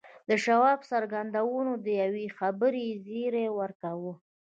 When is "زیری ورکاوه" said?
3.05-4.13